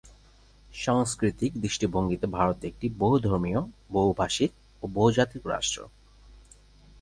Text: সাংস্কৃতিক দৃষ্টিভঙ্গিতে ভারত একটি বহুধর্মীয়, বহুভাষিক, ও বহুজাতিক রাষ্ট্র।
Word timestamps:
সাংস্কৃতিক 0.75 1.51
দৃষ্টিভঙ্গিতে 1.61 2.27
ভারত 2.27 2.59
একটি 2.63 2.87
বহুধর্মীয়, 2.99 3.61
বহুভাষিক, 3.91 4.51
ও 4.83 4.85
বহুজাতিক 4.87 5.43
রাষ্ট্র। 5.47 5.79